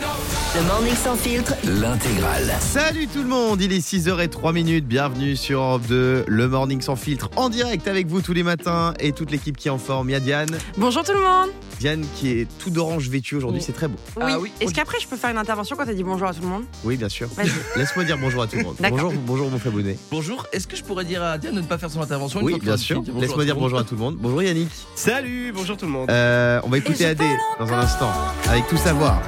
[0.00, 2.54] no no Le Morning Sans Filtre, L'intégrale.
[2.60, 4.86] Salut tout le monde, il est 6h03 minutes.
[4.86, 8.94] Bienvenue sur Europe 2, le Morning sans filtre en direct avec vous tous les matins
[9.00, 10.10] et toute l'équipe qui est en forme.
[10.10, 11.50] Il y a Diane, Bonjour tout le monde.
[11.80, 13.96] Diane qui est tout d'orange vêtue aujourd'hui, c'est très beau.
[14.16, 14.22] Oui.
[14.24, 14.52] Ah oui.
[14.60, 16.64] Est-ce qu'après je peux faire une intervention quand t'as dit bonjour à tout le monde?
[16.84, 17.28] Oui, bien sûr.
[17.76, 18.76] Laisse-moi dire bonjour à tout le monde.
[18.78, 18.98] D'accord.
[18.98, 19.98] Bonjour, bonjour mon abonné.
[20.12, 22.46] Bonjour, est-ce que je pourrais dire à Diane de ne pas faire son intervention une
[22.46, 23.02] Oui, fois que bien tu as sûr.
[23.18, 24.18] Laisse-moi dire bonjour à tout le monde.
[24.20, 24.70] Bonjour Yannick.
[24.94, 26.10] Salut, bonjour tout le monde.
[26.10, 27.22] Euh, on va écouter AD
[27.58, 28.12] dans un instant
[28.48, 29.20] avec tout savoir.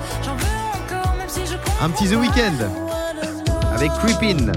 [1.79, 2.71] Un petit The Weeknd
[3.75, 4.53] avec Creepin.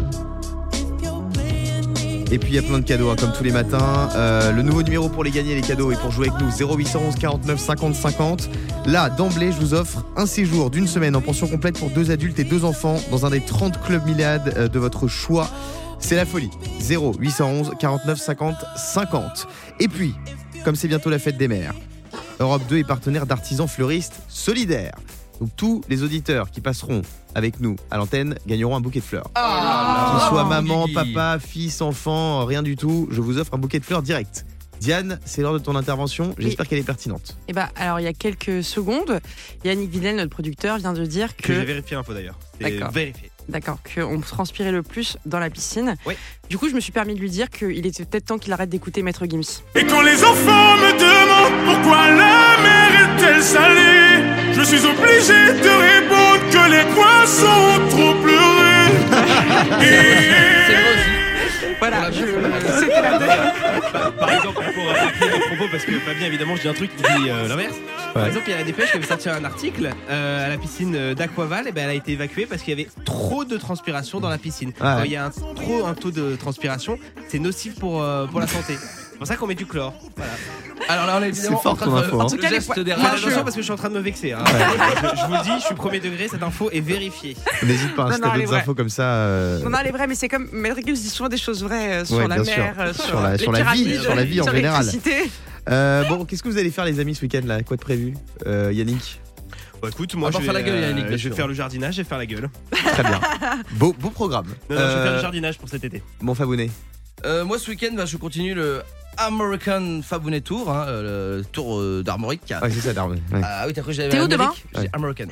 [2.31, 4.09] Et puis il y a plein de cadeaux hein, comme tous les matins.
[4.15, 7.15] Euh, le nouveau numéro pour les gagner les cadeaux et pour jouer avec nous 0811
[7.15, 8.49] 49 50 50.
[8.85, 12.39] Là d'emblée je vous offre un séjour d'une semaine en pension complète pour deux adultes
[12.39, 15.49] et deux enfants dans un des 30 clubs Milad euh, de votre choix.
[15.99, 16.51] C'est la folie.
[16.89, 19.47] 0811 49 50 50.
[19.81, 20.15] Et puis
[20.63, 21.73] comme c'est bientôt la fête des mères,
[22.39, 24.95] Europe 2 est partenaire d'artisans fleuristes solidaires.
[25.39, 27.01] Donc tous les auditeurs qui passeront
[27.35, 29.29] avec nous à l'antenne gagneront un bouquet de fleurs.
[29.35, 33.53] Ah, Que ce soit bravo, maman, papa, fils, enfant, rien du tout, je vous offre
[33.53, 34.45] un bouquet de fleurs direct.
[34.81, 37.37] Diane, c'est l'heure de ton intervention, j'espère qu'elle est pertinente.
[37.49, 39.19] Eh bah alors il y a quelques secondes,
[39.65, 42.39] Yannick Villel, notre producteur, vient de dire Que j'ai que vérifié l'info d'ailleurs.
[42.61, 42.91] D'accord.
[42.91, 43.29] vérifié.
[43.49, 45.95] d'accord qu'on transpirait le plus dans la piscine.
[46.05, 46.13] Oui.
[46.49, 48.69] Du coup je me suis permis de lui dire qu'il était peut-être temps qu'il arrête
[48.69, 49.63] d'écouter Maître Gims.
[49.75, 55.69] Et quand les enfants me demandent pourquoi la mer est-elle salée, je suis obligé de
[55.69, 58.89] répondre que les poissons ont trop pleuré.
[59.85, 60.49] Et...
[61.79, 62.19] Voilà, je-
[62.79, 63.51] c'était la deuxième.
[64.19, 67.01] Par, exemple, pour appuyer mes propos, parce que Fabien, évidemment, je dis un truc qui
[67.01, 67.75] dit euh, l'inverse.
[68.13, 70.57] Par exemple, il y a la dépêche qui avait sorti un article euh, à la
[70.57, 73.55] piscine euh, d'Aquaval, et ben elle a été évacuée parce qu'il y avait trop de
[73.55, 74.73] transpiration dans la piscine.
[74.77, 78.39] Quand il y a un, trop un taux de transpiration, c'est nocif pour, euh, pour
[78.41, 78.75] la santé.
[79.11, 79.93] C'est pour ça qu'on met du chlore.
[80.17, 80.31] Voilà.
[80.89, 82.37] Alors là, on est évidemment fort, en train ton de info, faire le En tout
[82.37, 82.97] cas, geste derrière.
[82.99, 84.31] Moi, Faites attention parce que je suis en train de me vexer.
[84.33, 84.43] hein.
[84.45, 84.51] je,
[85.21, 87.37] je vous le dis, je suis premier degré, cette info est vérifiée.
[87.63, 89.03] N'hésite pas, si t'as d'autres infos comme ça.
[89.03, 91.63] euh, Non, non, elle est vraie, mais c'est comme Maître Gims dit souvent des choses
[91.63, 94.23] vraies euh, sur Ouais, la mer, euh, sur, Sur la- sur la vie, sur la
[94.25, 94.85] vie en sur général.
[95.69, 97.61] euh, bon, qu'est-ce que vous allez faire les amis ce week-end là?
[97.61, 98.15] Quoi de prévu?
[98.47, 99.21] Euh, Yannick?
[99.81, 101.93] Bon, écoute, moi, je faire vais, la gueule, euh, Yannick, je vais faire le jardinage,
[101.95, 102.49] je vais faire la gueule.
[102.71, 103.21] Très bien.
[103.73, 104.47] beau, beau programme.
[104.69, 106.01] Non, non, je vais faire Euh, le jardinage pour cet été.
[106.21, 106.69] mon Fabonné.
[107.25, 108.81] Euh, moi, ce week-end, bah, je continue le
[109.17, 112.53] American Fabounet Tour, hein, euh, le tour euh, d'Armorique.
[112.61, 113.05] Ouais, c'est ça.
[113.07, 113.17] Ouais.
[113.43, 115.25] Ah oui, t'as cru que j'avais T'es où demain J'ai American.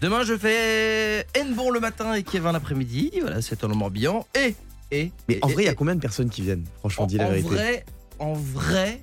[0.00, 3.12] Demain, je fais Hennebon le matin et Kevin l'après-midi.
[3.20, 4.26] Voilà, c'est en Morbihan.
[4.34, 4.54] Et,
[4.90, 5.12] et.
[5.28, 6.64] Mais et- en vrai, il y a combien de personnes qui viennent?
[6.80, 7.48] Franchement, en, dis la en vérité.
[7.54, 7.84] vrai,
[8.18, 9.00] en vrai.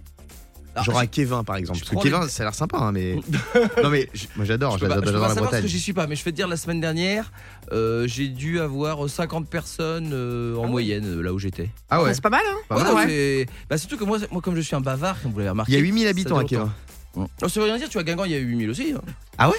[0.78, 1.80] Alors, Genre je- à Kevin par exemple.
[1.80, 3.16] je Parce que Kevin, les- ça a l'air sympa, hein, mais.
[3.84, 5.62] non, mais je- moi j'adore, j'adore la savoir parce Bretagne.
[5.64, 7.32] que j'y suis pas, mais je vais te dire, la semaine dernière,
[7.72, 11.70] euh, j'ai dû avoir 50 personnes euh, en moyenne euh, là où j'étais.
[11.90, 12.92] Ah ouais, Bah, c'est pas mal, hein pas Ouais, mal.
[12.94, 13.08] non, ouais.
[13.08, 15.72] c'est- bah, surtout que moi, moi, comme je suis un bavard, comme vous l'avez remarqué.
[15.72, 16.72] Il y a 8000 ça habitants à dure Kevin.
[17.16, 17.32] longtemps.
[17.42, 18.94] Oh, ça veut rien dire, tu vois, Guingamp, il y a 8000 aussi.
[18.96, 19.02] hein.
[19.40, 19.56] Ah ouais?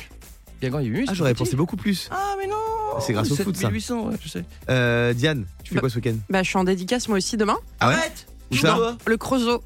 [0.63, 1.07] Guingamp, il y a 8000.
[1.11, 2.09] Ah, j'aurais pensé beaucoup plus.
[2.13, 2.55] Ah, mais non
[3.01, 3.63] C'est grâce au foot, ça.
[3.63, 4.45] 7800, ouais, je sais.
[4.71, 6.15] Euh, Diane, tu fais Bah- quoi ce week-end?
[6.31, 7.57] Bah, je suis en dédicace moi aussi demain.
[7.81, 7.95] Ah ouais?
[7.95, 8.97] Arrête Où ça?
[9.07, 9.63] Le Creusot.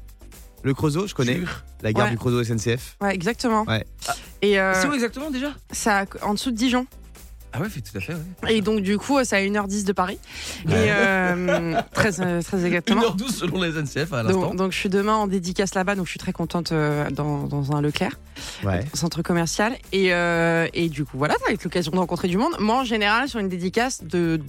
[0.63, 1.35] Le Creusot, je connais.
[1.35, 1.63] Jure.
[1.81, 2.11] La gare Ouais.
[2.11, 2.95] du Creusot SNCF.
[3.01, 3.63] Ouais, exactement.
[3.65, 3.85] Ouais.
[4.41, 5.53] Et euh, C'est où exactement déjà?
[5.71, 6.87] ça, en dessous de Dijon.
[7.55, 8.55] Ah ouais, tout à fait, ouais.
[8.55, 10.17] Et donc, du coup, c'est à 1h10 de Paris.
[10.65, 10.73] Ouais.
[10.73, 13.01] Et euh, très, euh, très exactement.
[13.03, 14.41] 1h12 selon les SNCF à l'instant.
[14.41, 17.43] Donc, donc, je suis demain en dédicace là-bas, donc je suis très contente euh, dans,
[17.43, 18.17] dans un Leclerc,
[18.63, 18.83] Ouais.
[18.95, 19.75] centre commercial.
[19.91, 22.53] Et, euh, et du coup, voilà, ça va être l'occasion de rencontrer du monde.
[22.59, 24.41] Moi, en général, sur une dédicace de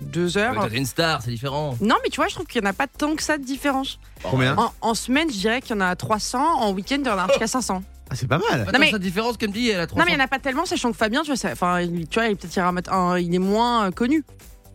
[0.00, 0.68] deux Ouais, heures.
[0.68, 1.76] t'es une star, c'est différent.
[1.80, 3.44] non, mais tu vois, je trouve qu'il n'y en a pas tant que ça de
[3.44, 3.98] différence.
[4.24, 4.56] Combien?
[4.56, 6.38] En, en semaine, je dirais qu'il y en a 300.
[6.40, 7.82] En week-end, il y en a jusqu'à 500.
[8.10, 8.62] Ah, c'est pas mal.
[8.68, 10.00] Attends, mais- sa différence, comme dit, elle a 300.
[10.00, 11.80] Non, mais il n'y en a pas tellement, sachant que Fabien, tu vois, ça- enfin,
[11.80, 14.24] il- tu vois, il, peut-être ira mettre un- il est moins euh, connu.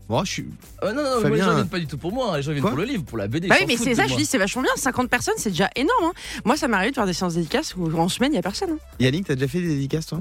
[0.10, 0.46] Moi, je suis.
[0.82, 2.52] Ah, non, non, moi, les Fabien- gens viennent pas du tout pour moi, les gens
[2.52, 3.48] viennent Quoi pour le livre, pour la BD.
[3.48, 4.18] Bah oui, s'en mais foutent c'est de ça, je moi.
[4.18, 4.72] dis, c'est vachement bien.
[4.76, 6.04] 50 personnes, c'est déjà énorme.
[6.08, 6.12] hein.
[6.46, 8.72] Moi, ça m'arrive de faire des séances dédicaces où en semaine, il n'y a personne.
[8.72, 8.78] hein.
[9.00, 10.20] Yannick, t'as déjà fait des dédicaces toi?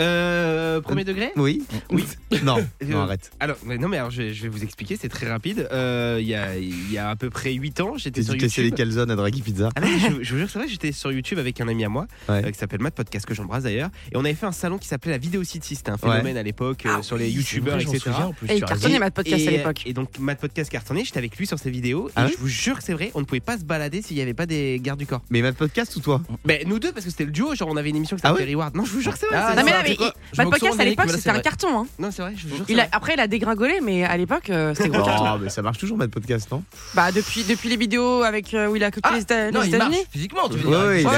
[0.00, 1.30] Euh, premier degré?
[1.36, 2.04] Oui Oui.
[2.44, 2.56] Non,
[2.86, 3.32] non, arrête.
[3.40, 5.68] Alors, mais non, mais alors, je, je vais vous expliquer, c'est très rapide.
[5.72, 8.62] Euh, Il y, a, il y a à peu près 8 ans, j'étais sur Dédicacer
[8.62, 8.78] les YouTube.
[8.86, 9.68] calzones à Draghi Pizza.
[9.74, 11.84] Ah non, mais je, je vous jure, c'est vrai, j'étais sur YouTube avec un ami
[11.84, 12.44] à moi Ouais.
[12.46, 13.90] euh, qui s'appelle Matt Podcast, que j'embrasse d'ailleurs.
[14.12, 15.74] Et on avait fait un salon qui s'appelait la Vidéo City.
[15.74, 17.98] C'était un phénomène à l'époque euh, Ah sur les YouTubeurs, etc.
[17.98, 19.82] souviens, en plus, Et il tu cartonnait ma podcast à et, l'époque.
[19.86, 22.10] et donc, Matt Podcast cartonné, j'étais avec lui sur ces vidéos.
[22.14, 24.02] Ah et ouais je vous jure que c'est vrai, on ne pouvait pas se balader
[24.02, 25.22] s'il n'y avait pas des gardes du corps.
[25.30, 26.22] Mais Mad Podcast ou toi?
[26.44, 28.28] Mais nous deux, parce que c'était le duo, genre on avait une émission qui Ah
[28.30, 28.76] s'appelait Reward.
[28.76, 29.36] Non, je vous jure que c'est vrai.
[29.36, 29.82] Ah, c'est Non, mais vrai.
[29.82, 31.42] là, mais quoi il- me moque Podcast à l'époque, mais c'était un vrai.
[31.42, 31.80] carton.
[31.80, 31.86] Hein.
[31.98, 32.90] Non, c'est vrai, je vous jure que Il c'est a, vrai.
[32.92, 35.38] après, il a dégringolé, mais à l'époque, euh, c'était gros carton.
[35.42, 36.62] Mais ça marche toujours Mad Podcast, non?
[36.94, 39.60] Bah, depuis, depuis les vidéos avec euh, où il a copié Ah, les Éta- Non,
[39.62, 40.06] les il marche États-Unis.
[40.12, 41.10] physiquement, tu veux Ouais, dire.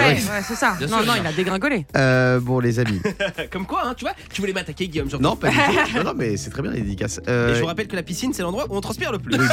[0.47, 0.75] c'est ça.
[0.79, 1.87] Bien non, sûr, non, il a dégringolé.
[1.97, 3.01] euh, Bon, les amis.
[3.53, 5.09] Comme quoi, hein, tu vois, tu voulais m'attaquer, Guillaume.
[5.09, 5.23] surtout.
[5.23, 5.63] Non, pas du tout.
[5.97, 7.21] Non, non, mais c'est très bien les dédicaces.
[7.29, 9.33] Euh, Et je vous rappelle que la piscine, c'est l'endroit où on transpire le plus.
[9.33, 9.49] Oui, bien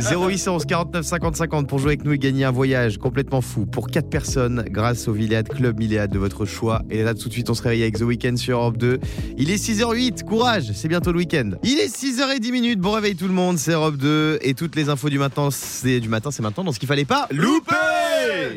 [0.00, 0.18] sûr.
[0.20, 3.88] 0811 49 50 50 pour jouer avec nous et gagner un voyage complètement fou pour
[3.88, 6.82] 4 personnes grâce au Villéade Club Milléade de votre choix.
[6.90, 9.00] Et là tout de suite on se réveille avec The Weeknd sur Europe 2.
[9.36, 11.50] Il est 6h08, courage, c'est bientôt le week-end.
[11.64, 14.88] Il est 6h10 minutes, bon réveil tout le monde, c'est Europe 2 et toutes les
[14.88, 17.74] infos du matin, c'est du matin, c'est maintenant dans ce qu'il fallait pas Loupé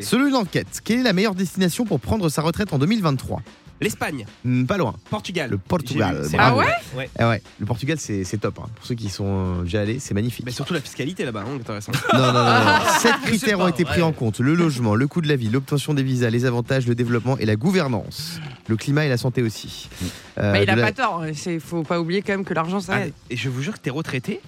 [0.02, 3.42] Selon une enquête, quelle est la meilleure destination pour prendre sa retraite en 2023
[3.80, 4.94] L'Espagne, Hmm, Pas loin.
[5.10, 5.50] Portugal.
[5.50, 6.36] Le Portugal, vu.
[6.38, 7.10] Ah Ouais.
[7.18, 8.60] Eh ouais, le Portugal c'est c'est top.
[8.62, 8.68] hein.
[8.76, 9.26] Pour ceux qui sont
[9.58, 10.46] euh, déjà allés, c'est magnifique.
[10.46, 11.90] Mais surtout la fiscalité là-bas, hein, intéressant.
[12.12, 12.78] Non, non, non, non.
[13.00, 15.48] Sept critères pas ont été pris en compte le logement, le coût de la vie,
[15.50, 18.38] l'obtention des visas, les avantages, le développement et la gouvernance.
[18.68, 19.88] Le climat et la santé aussi.
[20.38, 21.24] Euh, Mais il a de la- pas tort.
[21.46, 23.12] Il faut pas oublier quand même que l'argent ça Ah, aide.
[23.30, 24.40] et je vous jure que t'es retraité,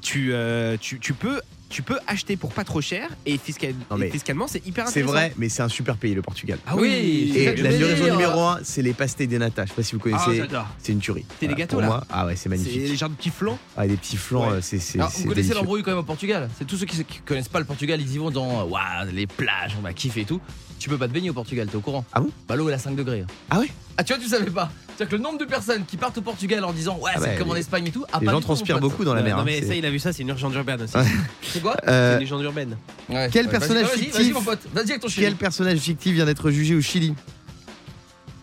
[0.00, 1.40] tu, euh, tu, tu peux.
[1.68, 4.88] Tu peux acheter pour pas trop cher et, fiscal- Non, mais et fiscalement c'est hyper
[4.88, 5.12] C'est intéressant.
[5.12, 6.58] vrai, mais c'est un super pays le Portugal.
[6.66, 8.10] Ah oui, c'est Et la dire.
[8.10, 9.66] numéro 1, c'est les pastéis de nata.
[9.66, 10.36] Je sais pas si vous Ah, connaissez.
[10.42, 10.66] j'adore.
[10.82, 11.24] c'est une tuerie.
[11.38, 11.86] C'est les gâteaux, pour là.
[11.86, 12.98] Moi, ah ouais, c'est C'est les magnifique.
[12.98, 13.56] genres de petits flancs.
[13.76, 14.54] Ah, des petits flancs, Ouais.
[14.56, 16.50] euh, c'est c'est c'est vous connaissez l'embrouille quand même au Portugal?
[16.58, 18.80] C'est tous ceux qui, qui connaissent pas le Portugal, ils y vont dans waouh,
[19.12, 20.40] les plages, on va kiffer et tout.
[20.80, 22.74] Tu peux pas te baigner au Portugal, t'es au courant Ah bon Bah l'eau elle
[22.74, 23.24] a 5 degrés.
[23.50, 23.68] Ah ouais
[23.98, 26.22] Ah tu vois, tu savais pas C'est-à-dire que le nombre de personnes qui partent au
[26.22, 28.32] Portugal en disant ouais, Ah c'est comme en les- Espagne et tout, ah, Les pas
[28.32, 28.90] gens du tout, mon transpirent pote.
[28.90, 29.36] beaucoup dans la mer.
[29.36, 30.94] non hein, mais c'est- ça il a vu ça, c'est une légende urbaine aussi.
[31.42, 32.76] C'est quoi C'est Euh, une légende urbaine.
[33.10, 33.28] Ouais.
[33.30, 35.22] Quel Ouais, personnage vas-y, vas-y, fictif Vas-y mon pote, vas-y avec ton chien.
[35.22, 37.14] Quel personnage fictif vient d'être jugé au Chili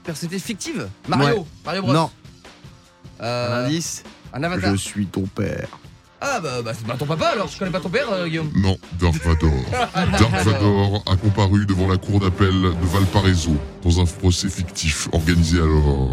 [0.04, 0.88] Personnalité fictive?
[1.08, 1.44] Mario, Ouais.
[1.66, 1.94] Mario Bros.
[1.94, 2.10] Non,
[3.20, 4.72] Euh, un indice un avatar.
[4.72, 5.68] Je suis ton père.
[6.20, 8.52] Ah bah, bah c'est pas ton papa alors, je connais pas ton père euh, Guillaume.
[8.56, 9.52] Non, Dark Vador.
[9.72, 15.60] Dark Vador a comparu devant la cour d'appel de Valparaiso dans un procès fictif organisé
[15.60, 15.66] à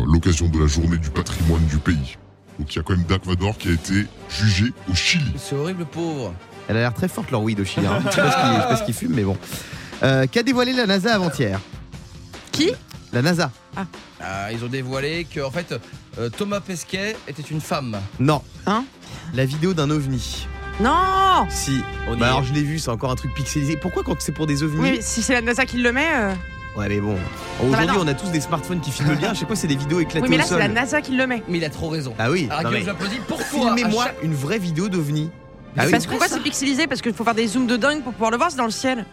[0.06, 2.16] l'occasion de la journée du patrimoine du pays.
[2.58, 5.32] Donc il y a quand même Dark Vador qui a été jugé au Chili.
[5.38, 6.34] C'est horrible pauvre.
[6.68, 7.86] Elle a l'air très forte leur weed au Chili.
[7.86, 8.00] Hein.
[8.06, 9.36] Je sais pas ce qu'il- je sais pas ce qu'il fume, mais bon.
[10.02, 11.58] Euh, Qu'a dévoilé la NASA avant-hier
[12.52, 12.72] Qui?
[13.12, 13.50] La NASA
[14.20, 15.74] Ah, ils ont dévoilé que en fait
[16.18, 17.96] euh, Thomas Pesquet était une femme.
[18.20, 18.42] Non.
[18.66, 18.84] Hein?
[19.32, 20.46] La vidéo d'un ovni.
[20.80, 21.80] Non Si.
[22.08, 23.76] On Bah alors je l'ai vu, c'est encore un truc pixelisé.
[23.76, 26.08] Pourquoi quand c'est pour des ovnis Oui, mais si c'est la NASA qui le met.
[26.14, 26.34] euh,
[26.76, 27.16] Ouais, mais bon.
[27.62, 28.02] Aujourd'hui, non.
[28.02, 29.30] on a tous des smartphones qui filment bien.
[29.30, 30.58] À chaque fois, c'est des vidéos éclatées Oui, mais là au c'est sol.
[30.58, 31.42] la NASA qui le met.
[31.48, 32.14] Mais il a trop raison.
[32.18, 32.48] Ah oui.
[32.50, 33.20] Alors Guillaume, mais j'applaudis.
[33.28, 35.30] Pourquoi à Filmez-moi chaque- une vraie vidéo d'ovni.
[35.76, 35.92] Ah oui.
[35.92, 36.88] Parce que pourquoi c'est pixelisé?
[36.88, 38.70] Parce qu'il faut faire des zooms de dingue pour pouvoir le voir, c'est dans le
[38.72, 39.06] ciel.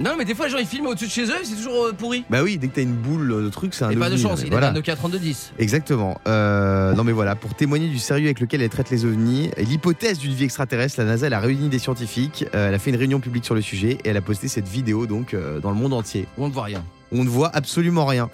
[0.00, 1.92] Non, mais des fois les gens ils filment au-dessus de chez eux, c'est toujours euh,
[1.92, 2.24] pourri.
[2.28, 4.22] Bah oui, dès que t'as une boule de truc, c'est un Et pas de ovni,
[4.22, 4.68] chance, mais il voilà.
[4.70, 5.52] est 24 32 10.
[5.58, 6.18] Exactement.
[6.26, 9.64] Euh, non mais voilà, pour témoigner du sérieux avec lequel elle traite les ovnis et
[9.64, 12.90] l'hypothèse d'une vie extraterrestre, la NASA elle a réuni des scientifiques, euh, elle a fait
[12.90, 15.76] une réunion publique sur le sujet et elle a posté cette vidéo donc dans le
[15.76, 16.26] monde entier.
[16.38, 16.82] On ne voit rien.
[17.12, 18.28] On ne voit absolument rien.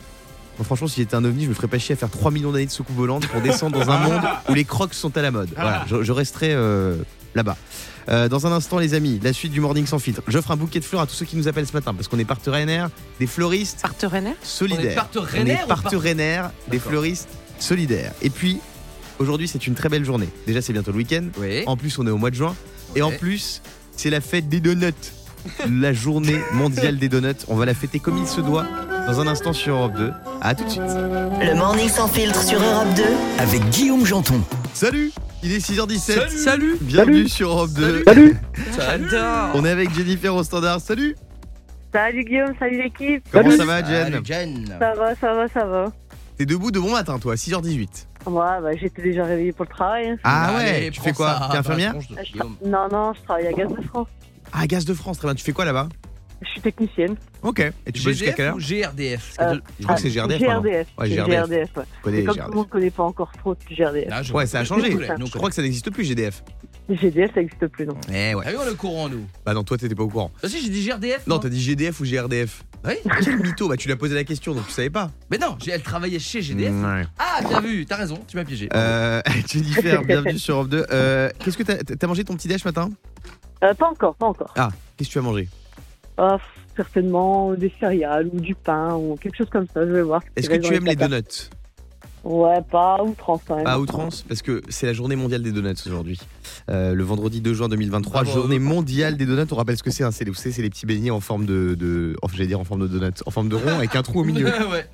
[0.59, 2.53] Bon, franchement, si j'étais un ovni, je me ferais pas chier à faire 3 millions
[2.53, 5.31] d'années de soucoupe volante pour descendre dans un monde où les crocs sont à la
[5.31, 5.49] mode.
[5.55, 6.97] Voilà, je, je resterai euh,
[7.35, 7.56] là-bas.
[8.11, 10.23] Euh, dans un instant, les amis, la suite du Morning sans filtre.
[10.27, 12.19] J'offre un bouquet de fleurs à tous ceux qui nous appellent ce matin parce qu'on
[12.19, 12.91] est partenaire
[13.21, 14.95] des fleuristes Partenaire solidaires.
[14.97, 17.29] partenaires On est partenaire des fleuristes
[17.59, 18.12] solidaires.
[18.23, 18.59] Et puis,
[19.19, 20.29] aujourd'hui, c'est une très belle journée.
[20.47, 21.25] Déjà, c'est bientôt le week-end.
[21.39, 21.62] Oui.
[21.67, 22.57] En plus, on est au mois de juin.
[22.97, 23.62] Et en plus,
[23.97, 24.93] c'est la fête des donuts.
[25.71, 27.47] la journée mondiale des donuts.
[27.49, 28.67] On va la fêter comme il se doit
[29.06, 30.13] dans un instant sur Europe 2.
[30.43, 30.83] À tout de suite.
[30.83, 33.03] Le Morning sans filtre sur Europe 2.
[33.39, 34.43] avec Guillaume Janton.
[34.75, 36.29] Salut Il est 6h17.
[36.29, 38.05] Salut Bienvenue sur Europe 2.
[38.77, 40.81] J'adore On est avec Jennifer au standard.
[40.81, 41.17] Salut
[41.93, 43.25] Salut Guillaume, salut l'équipe.
[43.33, 44.77] Comment ça va, Jen Salut, Jen.
[44.79, 45.87] Ça va, ça va, ça va.
[46.37, 47.89] T'es debout de bon matin, toi, 6h18.
[48.29, 50.11] Moi, bah, j'étais déjà réveillée pour le travail.
[50.11, 50.17] hein.
[50.23, 52.57] Ah Allez, ouais Tu fais quoi T'es infirmière de Je Guillaume.
[52.63, 54.09] tra- Non, non, je travaille à Gaz de France.
[54.53, 55.35] Ah, Gaz de France, très bien.
[55.35, 55.89] Tu fais quoi là-bas
[56.43, 57.17] Je suis technicienne.
[57.43, 57.61] Ok.
[57.61, 60.41] Et tu bosses jusqu'à quelle heure ou GRDF Euh, Je crois que c'est GRDF.
[60.43, 60.63] pardon.
[60.63, 60.87] GRDF.
[60.99, 61.37] Ouais, c'est GRDF.
[61.41, 61.83] GRDF, ouais.
[61.99, 62.49] Je connais Et comme tout GRDF.
[62.51, 64.23] le monde ne connaît pas encore trop de GRDF.
[64.23, 64.94] Je- Ouais, ça a changé.
[64.94, 66.43] Nous, on Je crois que ça n'existe plus, GDF.
[66.89, 67.94] GDF, ça n'existe plus, non.
[68.13, 68.44] Eh ouais.
[68.47, 69.25] Ah oui, on est au courant, nous.
[69.44, 70.32] Bah non, toi, t'étais pas au courant.
[70.43, 71.27] Ah si, j'ai dit GRDF.
[71.27, 71.43] Non, moi.
[71.43, 72.94] t'as dit GDF ou GRDF Oui.
[73.23, 75.11] Quel mytho Bah, tu l'as posé la question, donc tu savais pas.
[75.31, 76.73] Mais non, j'ai- elle travaillait chez GDF.
[76.73, 77.05] Ouais.
[77.19, 78.69] Ah, bien vu, t'as raison, tu m'as piégé.
[78.75, 80.87] Euh, Jennifer, bienvenue sur Europe 2.
[80.91, 82.89] Euh, Qu'est-ce que t'as t'as mangé ton petit déj ce matin?
[83.63, 84.53] Euh, pas encore, pas encore.
[84.56, 85.49] Ah, qu'est-ce que tu as mangé?
[86.17, 86.43] Pff,
[86.76, 90.22] certainement des céréales ou du pain ou quelque chose comme ça, je vais voir.
[90.36, 91.50] Est-ce Ce que tu aimes les donuts?
[92.22, 93.64] Ouais, pas à outrance quand même.
[93.64, 96.20] Pas à outrance Parce que c'est la journée mondiale des donuts aujourd'hui.
[96.69, 98.40] Euh, le vendredi 2 juin 2023, Bravo.
[98.40, 99.46] journée mondiale des donuts.
[99.50, 100.05] On rappelle ce que c'est.
[100.05, 102.88] Hein, c'est les, petits beignets en forme de, de oh, j'allais dire en forme de
[102.88, 104.46] donut, en forme de rond avec un trou au milieu.
[104.70, 104.86] ouais.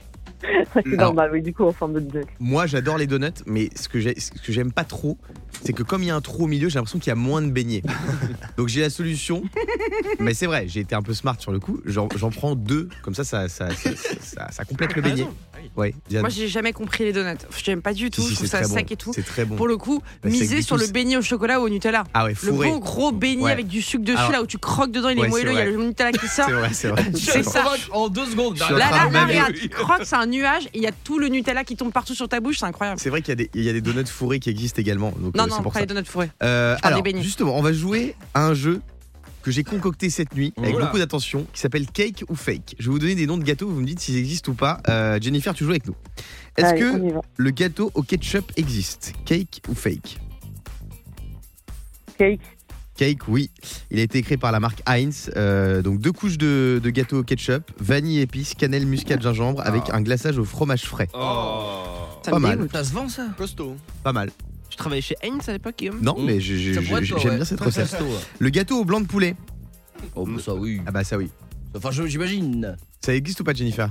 [0.74, 2.26] c'est Alors- normal, oui, du coup, en forme de donut.
[2.40, 5.16] Moi, j'adore les donuts, mais ce que j'ai- ce que j'aime pas trop,
[5.62, 7.16] c'est que comme il y a un trou au milieu, j'ai l'impression qu'il y a
[7.16, 7.82] moins de beignets.
[8.56, 9.42] Donc j'ai la solution.
[10.20, 11.80] Mais c'est vrai, j'ai été un peu smart sur le coup.
[11.86, 13.90] J'en j'en prends deux, comme ça, ça, ça, ça,
[14.20, 15.26] ça- ça complète le beignet.
[15.56, 15.94] Ah oui.
[16.12, 17.36] Moi j'ai jamais compris les donuts.
[17.64, 18.92] J'aime pas du tout, Si, si, je trouve ça sec bon.
[18.92, 19.12] et tout.
[19.14, 19.56] C'est très bon.
[19.56, 22.04] Pour le coup, Bah, miser sur le beignet au chocolat ou au Nutella.
[22.14, 22.68] Ah ouais, Le fourré.
[22.68, 23.52] bon gros beignet Ouais.
[23.52, 25.56] avec du sucre dessus Alors- là où tu croques dedans, il est Ouais, moelleux, il
[25.56, 26.46] y a le Nutella qui sort.
[26.46, 27.04] C'est vrai, c'est vrai.
[27.14, 27.64] C'est ça.
[27.92, 28.56] En deux secondes.
[28.56, 31.18] Je Là, là, là, regarde, tu croques, c'est un nuage et il y a tout
[31.18, 33.00] le Nutella qui tombe partout sur ta bouche, c'est incroyable.
[33.00, 35.12] C'est vrai qu'il y, a des- il y a des donuts fourrés qui existent également.
[35.18, 35.80] Donc Non, euh, non, pas ça.
[35.80, 36.30] les donuts fourrés.
[36.42, 37.22] Euh, Je alors, des beignets.
[37.22, 38.80] justement, on va jouer à un jeu
[39.46, 40.86] que j'ai concocté cette nuit avec Oula.
[40.86, 42.74] beaucoup d'attention qui s'appelle Cake ou Fake.
[42.80, 44.80] Je vais vous donner des noms de gâteaux, vous me dites s'ils existent ou pas.
[44.88, 45.94] Euh, Jennifer, tu joues avec nous.
[46.56, 49.12] Est-ce Allez, que le gâteau au ketchup existe?
[49.24, 50.18] Cake ou Fake?
[52.18, 52.40] Cake.
[52.96, 53.48] Cake, oui.
[53.92, 55.30] Il a été créé par la marque Heinz.
[55.36, 59.82] Euh, donc deux couches de, de gâteau au ketchup, vanille épice, cannelle, muscade, gingembre, avec
[59.90, 59.96] Ah.
[59.96, 61.08] un glaçage au fromage frais.
[61.14, 61.74] Oh.
[62.28, 62.56] Pas mal.
[62.56, 62.72] dégoûte.
[62.72, 63.26] Ça se vend ça?
[63.38, 63.76] Costaud.
[64.02, 64.30] Pas mal.
[64.76, 66.24] Tu travaillais chez Heinz à l'époque, Guillaume Non, Mm.
[66.26, 67.36] mais j'ai- j'ai- Ça pourrait j'ai- être, j'aime ouais.
[67.36, 67.90] bien cette recette.
[67.98, 68.06] Ouais.
[68.40, 69.34] Le gâteau au blanc de poulet.
[70.14, 70.82] Oh, bah, ça oui.
[70.86, 71.30] Ah bah ça oui.
[71.74, 72.76] Enfin, je- j'imagine.
[73.02, 73.90] Ça existe ou pas, Jennifer?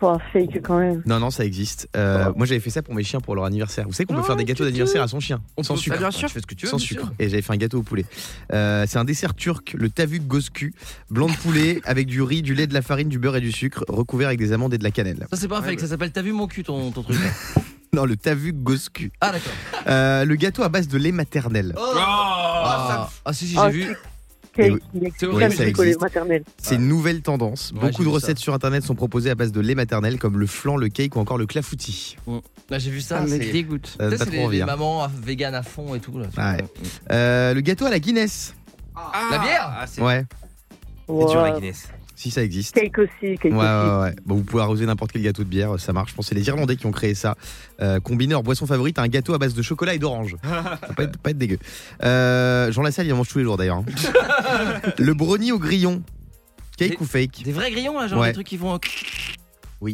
[0.00, 1.02] Faut fake quand même.
[1.06, 1.88] Non, non, ça existe.
[1.96, 3.86] Euh, Moi, j'avais fait ça pour mes chiens pour leur anniversaire.
[3.86, 5.96] Vous savez qu'on peut Oh, faire des gâteaux d'anniversaire à son chien, sans sucre.
[5.98, 6.26] bien sûr.
[6.28, 6.70] Tu fais ce que tu veux.
[6.70, 7.02] Sans bien sucre.
[7.04, 7.12] sûr.
[7.20, 8.04] Et j'avais fait un gâteau au poulet.
[8.52, 10.74] Euh, c'est un dessert turc, le tavuk gosku,
[11.10, 13.52] blanc de poulet avec du riz, du lait, de la farine, du beurre et du
[13.52, 15.28] sucre, recouvert avec des amandes et de la cannelle.
[15.30, 15.78] Ça, c'est pas fake.
[15.78, 17.30] Ça s'appelle T'as vu mon cul, ton, ton truc là
[18.00, 19.10] Non, le tavuk gosku.
[19.20, 19.52] Ah, d'accord.
[19.86, 21.74] Euh, le gâteau à base de lait maternel.
[21.76, 22.62] Oh Ah.
[22.66, 23.96] Ah, ah, si, si, Ah, j'ai vu.
[24.56, 24.76] Oui.
[24.94, 27.72] Il y a C'est horrible, ça, ça une nouvelle tendance.
[27.72, 30.16] Ouais, Beaucoup j'ai de vu recettes sur internet sont proposées à base de lait maternel,
[30.18, 32.16] comme le flan, le cake ou encore le clafoutis.
[32.70, 33.22] Là, j'ai vu Ça ça.
[33.22, 33.96] me c'est- dégoûte.
[34.00, 34.56] Euh, pas c'est trop les, envie.
[34.58, 34.66] les hein.
[34.66, 36.16] mamans à- vegan à fond et tout.
[36.20, 36.26] Là.
[36.38, 36.64] Ouais.
[37.10, 38.54] Euh, le gâteau à la Guinness.
[38.94, 39.10] Ah.
[39.32, 40.24] La bière Ah, c'est Ouais,
[41.08, 41.50] c'est dur la.
[41.58, 41.88] Guinness.
[42.16, 42.74] Si ça existe.
[42.74, 43.58] Cake aussi, cake Ouais, aussi.
[43.90, 44.16] ouais, ouais.
[44.24, 46.10] Bon, vous pouvez arroser n'importe quel gâteau de bière, ça marche.
[46.10, 47.36] Je pense que c'est les Irlandais qui ont créé ça.
[47.80, 50.36] Euh, combiné leur boisson favorite à un gâteau à base de chocolat et d'orange.
[50.44, 51.58] ça va pas être, pas être dégueu.
[52.02, 53.78] Euh, Jean Lassalle, il en mange tous les jours d'ailleurs.
[53.78, 53.84] hein.
[54.98, 56.02] le brownie au grillon.
[56.76, 58.28] Cake Des- ou fake Des vrais grillons, là, genre Ouais.
[58.28, 58.78] des trucs qui font.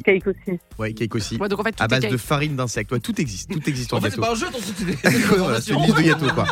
[0.04, 0.58] Cake aussi.
[0.78, 1.36] Ouais, cake aussi.
[1.36, 2.12] Ouais, donc en fait, tout À est base cake.
[2.12, 2.92] de farine d'insectes.
[2.92, 3.50] Ouais, tout existe.
[3.50, 4.22] Tout existe en, En fait, c'est gâteau.
[4.22, 6.46] pas un jeu, ton truc, c'est des Ouais, voilà, c'est une liste de gâteaux, quoi.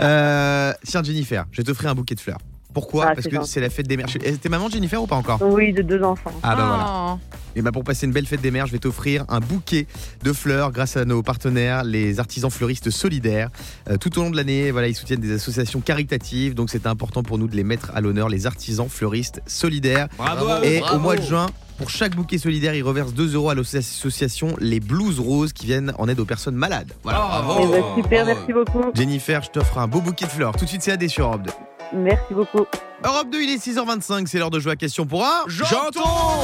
[0.00, 2.38] Euh, tiens, Jennifer, je vais t'offrir un bouquet de fleurs.
[2.74, 4.06] Pourquoi Ah, Parce que c'est la fête des mères.
[4.08, 6.32] T'es maman, Jennifer, ou pas encore Oui, de deux enfants.
[6.42, 7.14] Ah bah voilà.
[7.14, 7.36] Oh.
[7.56, 9.86] Et bah pour passer une belle fête des mères, je vais t'offrir un bouquet
[10.24, 13.48] de fleurs grâce à nos partenaires, les artisans fleuristes solidaires.
[13.88, 17.22] Euh, tout au long de l'année, voilà, ils soutiennent des associations caritatives, donc c'est important
[17.22, 20.08] pour nous de les mettre à l'honneur, les artisans fleuristes solidaires.
[20.18, 20.64] Bravo.
[20.64, 20.96] Et bravo.
[20.96, 21.46] au mois de juin,
[21.78, 25.92] pour chaque bouquet solidaire, ils reversent 2 euros à l'association Les Blues Roses qui viennent
[25.98, 26.92] en aide aux personnes malades.
[27.04, 27.18] Voilà.
[27.18, 27.60] Bravo.
[27.62, 28.40] Eh ben, super, bravo.
[28.40, 28.90] merci beaucoup.
[28.94, 30.56] Jennifer, je t'offre un beau bouquet de fleurs.
[30.56, 31.50] Tout de suite, c'est AD sur Europe 2.
[31.92, 32.66] Merci beaucoup.
[33.04, 35.42] Europe 2, il est 6h25, c'est l'heure de jouer à question pour un.
[35.46, 36.42] J'entends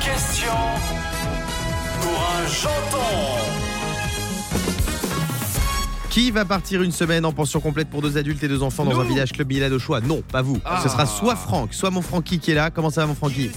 [0.00, 0.52] Question
[2.00, 3.06] pour un janton.
[6.08, 8.98] Qui va partir une semaine en pension complète pour deux adultes et deux enfants dans
[8.98, 10.58] un village club Milad au choix Non, pas vous.
[10.64, 10.80] Ah.
[10.82, 12.70] Ce sera soit Franck, soit mon Francky qui est là.
[12.70, 13.50] Comment ça va mon Francky?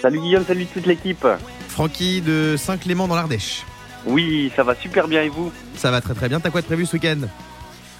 [0.00, 1.26] Salut Guillaume, salut toute l'équipe.
[1.68, 3.64] Francky de Saint-Clément dans l'Ardèche.
[4.06, 5.52] Oui, ça va super bien et vous?
[5.76, 6.40] Ça va très très bien.
[6.40, 7.18] T'as quoi de prévu ce week-end?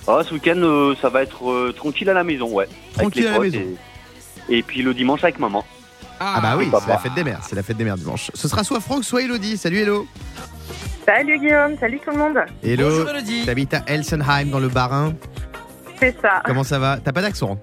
[0.09, 2.65] Ah, Ce week-end, euh, ça va être euh, tranquille à la maison, ouais.
[2.97, 3.65] Avec Tranquille les à la potes maison.
[4.49, 4.59] Et...
[4.59, 5.65] et puis le dimanche avec maman.
[6.19, 7.41] Ah bah oui, c'est la fête des mères.
[7.43, 8.31] C'est la fête des mères dimanche.
[8.35, 9.57] Ce sera soit Franck, soit Elodie.
[9.57, 10.07] Salut Hello.
[11.05, 12.39] Salut Guillaume, salut tout le monde.
[12.63, 12.89] Hello.
[12.91, 13.45] Bonjour, Elodie.
[13.45, 15.15] T'habites à Elsenheim dans le Bas-Rhin.
[15.99, 16.41] C'est ça.
[16.45, 16.99] Comment ça va?
[17.03, 17.59] T'as pas d'accent hein?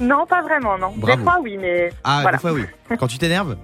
[0.00, 0.92] Non, pas vraiment, non.
[0.96, 1.18] Bravo.
[1.18, 2.38] Des fois, oui, mais Ah, Voilà.
[2.38, 2.64] des fois oui.
[2.98, 3.56] Quand tu t'énerves?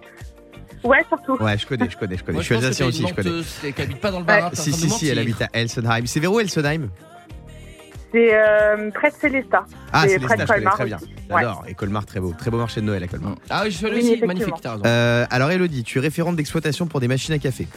[0.84, 1.42] Ouais, surtout.
[1.42, 2.34] Ouais, je connais, je connais, je connais.
[2.34, 3.72] Moi, je suis alsacien aussi, je connais.
[3.72, 4.50] Qui habite pas dans le Barin.
[4.50, 6.04] t'es en Si, si, si, elle habite à Elsenheim.
[6.06, 6.88] C'est vers où Elsenheim?
[8.16, 9.66] C'est euh, près de Célestat.
[9.92, 10.98] Ah, C'est près de stages, je connais Colmar très bien.
[11.28, 11.64] J'adore.
[11.68, 12.32] Et Colmar, très beau.
[12.32, 13.34] Très beau marché de Noël à Colmar.
[13.50, 14.24] Ah oui, je suis allé Oui, aussi.
[14.24, 14.82] Magnifique, t'as raison.
[14.86, 17.68] Euh, alors, Elodie, tu es référente d'exploitation pour des machines à café.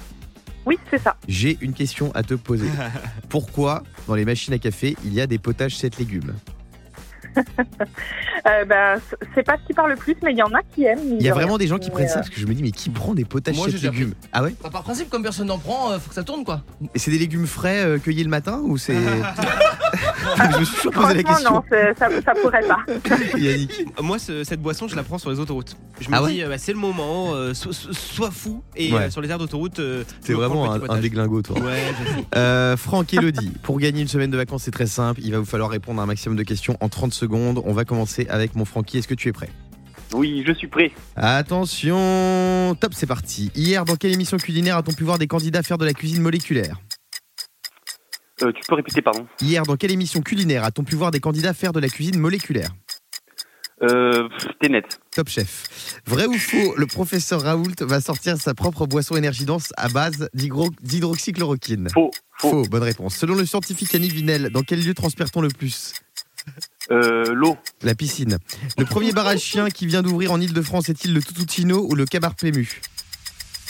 [0.66, 1.18] Oui, c'est ça.
[1.28, 2.70] J'ai une question à te poser.
[3.30, 6.34] Pourquoi, dans les machines à café, il y a des potages 7 légumes?
[8.48, 9.00] Euh, ben,
[9.36, 11.00] c'est pas ce qui parle le plus, mais il y en a qui aiment.
[11.20, 12.72] Il y a vraiment des gens qui prennent ça parce que je me dis, mais
[12.72, 15.24] qui prend des potages Moi, 7 j'ai déjà légumes Ah ouais Bah, par principe, comme
[15.24, 16.62] personne n'en prend, euh, faut que ça tourne quoi.
[16.96, 18.96] Et c'est des légumes frais euh, cueillis le matin ou c'est.
[20.54, 21.52] je me suis toujours posé la question.
[21.54, 21.64] non,
[21.98, 22.80] ça, ça pourrait pas.
[23.38, 23.86] Yannick.
[24.02, 25.76] Moi, ce- cette boisson, je la prends sur les autoroutes.
[26.00, 28.64] Je me Ah ouais dis, euh, bah, c'est le moment, euh, so- so- sois fou.
[28.76, 29.00] Et Ouais.
[29.04, 31.58] euh, sur les aires d'autoroute, euh, C'est vraiment un, un déglingo, toi.
[31.60, 32.26] Ouais, je sais.
[32.36, 35.20] Euh, Franck et Elodie, pour gagner une semaine de vacances, c'est très simple.
[35.24, 37.62] Il va vous falloir répondre à un maximum de questions en 30 secondes.
[37.66, 38.98] On va commencer avec mon Francky.
[38.98, 39.50] Est-ce que tu es prêt?
[40.14, 40.92] Oui, je suis prêt.
[41.16, 43.52] Attention, top, c'est parti.
[43.56, 46.78] Hier, dans quelle émission culinaire a-t-on pu voir des candidats faire de la cuisine moléculaire?
[48.42, 51.54] Euh, tu peux répéter, pardon Hier, dans quelle émission culinaire a-t-on pu voir des candidats
[51.54, 52.70] faire de la cuisine moléculaire?
[53.82, 54.28] Euh,
[54.60, 55.00] T'es net.
[55.16, 56.02] Top chef.
[56.06, 60.28] Vrai ou faux, le professeur Raoult va sortir sa propre boisson énergie dense à base
[60.34, 61.88] d'hydro- d'hydroxychloroquine?
[61.94, 62.12] Faux.
[62.38, 62.50] Faux.
[62.52, 63.16] Faux, bonne réponse.
[63.16, 65.94] Selon le scientifique Annie Vinel, dans quel lieu transpire-t-on le plus?
[66.92, 67.58] Euh, L'eau.
[67.84, 68.38] La piscine.
[68.78, 72.06] Le premier bar à chien qui vient d'ouvrir en Ile-de-France est-il le Tutuccino ou le
[72.06, 72.82] Cabar Pému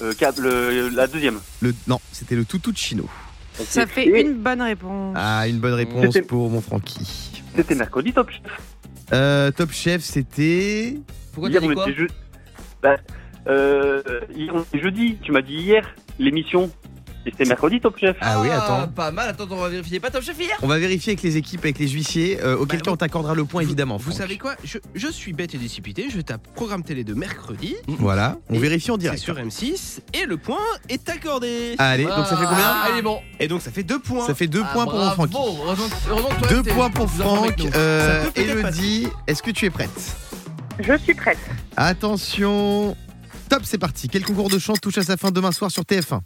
[0.02, 1.40] Euh, le- la deuxième.
[1.62, 1.74] le...
[1.88, 3.04] Non, c'était le Tutuccino.
[3.60, 3.66] Ok.
[3.68, 5.14] Ça fait Et une bonne réponse.
[5.20, 7.42] Ah, une bonne réponse C'était- pour mon Francky.
[7.56, 8.42] C'était mercredi, top chef.
[9.12, 10.98] Euh, top chef, c'était.
[11.34, 12.06] Pourquoi Hier, t'as dit quoi je-
[12.82, 12.96] bah,
[13.48, 14.02] euh,
[14.34, 15.18] hier, on était jeudi.
[15.22, 16.72] Tu m'as dit hier, l'émission.
[17.26, 18.16] Et C'était mercredi, Top Chef.
[18.22, 18.88] Ah oui, attends.
[18.88, 20.00] Pas mal, attends, on va vérifier.
[20.00, 22.80] Pas top chef hier On va vérifier avec les équipes, avec les huissiers, euh, auquel
[22.80, 23.98] Bah, cas on t'accordera le point évidemment.
[23.98, 24.18] Vous Franck.
[24.18, 24.56] savez quoi?
[24.64, 27.76] Je, je suis bête et décipité, je tape programme télé de mercredi.
[27.88, 29.22] Voilà, on Et vérifie en C'est direct.
[29.22, 30.58] sur M6 et le point
[30.88, 31.76] est accordé.
[31.78, 32.64] Allez, donc ça fait combien?
[32.66, 33.20] Ah, est bon.
[33.40, 34.26] Et donc ça fait deux points.
[34.26, 35.14] Ça fait deux Ah, points pour bravo.
[35.28, 35.36] Francky.
[35.36, 37.58] Heureusement, heureusement que toi, Deux t'es points pour Franck.
[37.60, 37.66] nous.
[37.76, 40.16] Euh, Ça peut peut-être Elodie, est-ce que tu es prête?
[40.80, 41.38] Je suis prête.
[41.76, 42.96] Attention.
[43.50, 44.08] Top, c'est parti.
[44.08, 46.20] Quel concours de chant touche à sa fin demain soir sur TF1 Euh,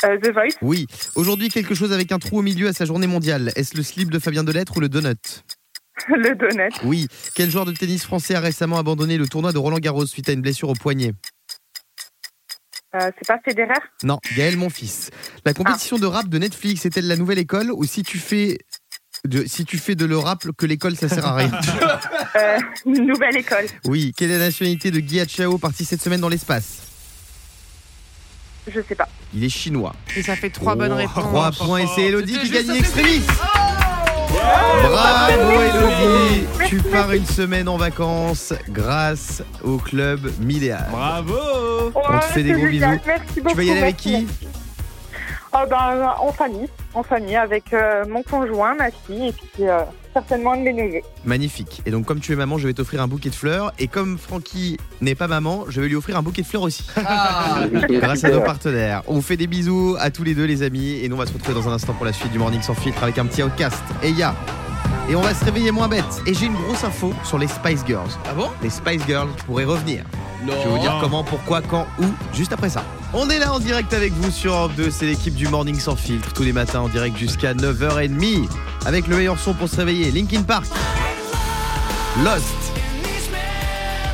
[0.00, 0.86] The Voice, Oui.
[1.16, 3.52] Aujourd'hui, quelque chose avec un trou au milieu à sa journée mondiale.
[3.56, 5.42] Est-ce le slip de Fabien Delettre ou le donut
[6.08, 7.08] le Donut, Oui.
[7.34, 10.32] Quel joueur de tennis français a récemment abandonné le tournoi de Roland Garros suite à
[10.32, 11.12] une blessure au poignet
[12.94, 13.74] euh, c'est pas Federer?
[14.02, 15.10] Non, Gaël Monfils.
[15.44, 18.56] La compétition de rap de Netflix est-elle la nouvelle école ou si tu fais
[19.26, 21.50] de, si tu fais de le rap que l'école ça sert à rien?
[22.36, 24.12] Euh, Nouvelle École, Oui.
[24.16, 26.87] Quelle est la nationalité de Guy Chao parti cette semaine dans l'espace?
[28.74, 29.08] Je sais pas.
[29.34, 29.94] Il est chinois.
[30.16, 31.24] Et ça fait trois bonnes réponses.
[31.24, 33.22] 3 points et c'est Elodie qui gagne ça, extrémis.
[34.82, 40.86] Bravo Elodie Tu pars une semaine en vacances grâce au club Midéal.
[40.90, 42.86] Bravo On te fait des gros bisous.
[43.06, 43.50] Merci beaucoup.
[43.50, 44.26] Tu vas y aller avec qui
[45.52, 49.80] Oh ben, en famille, en famille, avec euh, mon conjoint, ma fille, et puis euh,
[50.12, 51.00] certainement un de mes neveux.
[51.24, 51.82] Magnifique.
[51.86, 53.72] Et donc comme tu es maman, je vais t'offrir un bouquet de fleurs.
[53.78, 56.84] Et comme Francky n'est pas maman, je vais lui offrir un bouquet de fleurs aussi.
[57.04, 59.02] Ah, Grâce à nos partenaires.
[59.06, 61.00] On vous fait des bisous à tous les deux les amis.
[61.02, 62.74] Et nous on va se retrouver dans un instant pour la suite du Morning sans
[62.74, 63.82] filtre avec un petit outcast.
[64.02, 64.34] Et ya.
[65.08, 66.04] Et on va se réveiller moins bête.
[66.26, 68.10] Et j'ai une grosse info sur les Spice Girls.
[68.28, 68.48] ah bon?
[68.62, 70.04] Les Spice Girls pourraient revenir.
[70.44, 70.52] Non.
[70.52, 72.84] Je vais vous dire comment, pourquoi, quand, où, juste après ça.
[73.14, 75.96] On est là en direct avec vous sur Europe 2, c'est l'équipe du Morning Sans
[75.96, 78.48] Filtre, tous les matins en direct jusqu'à 9h30,
[78.84, 80.66] avec le meilleur son pour se réveiller, Linkin Park,
[82.22, 82.44] Lost.